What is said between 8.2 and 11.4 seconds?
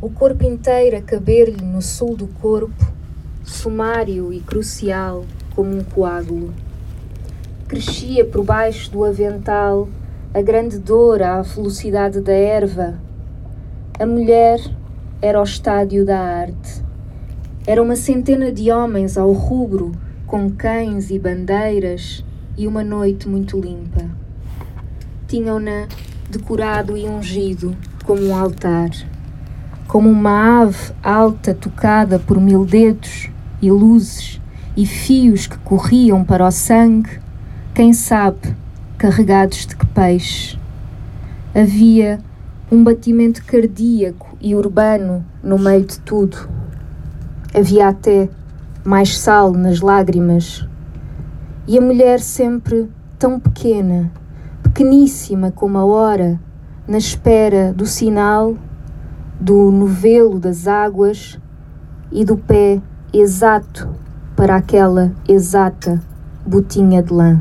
por baixo do avental a grande dor à